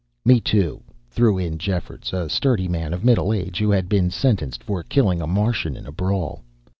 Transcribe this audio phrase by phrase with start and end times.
[0.25, 0.81] "Me, too,"
[1.11, 5.21] threw in Jeffords, a sturdy man of middle age who had been sentenced for killing
[5.21, 6.41] a Martian in a brawl.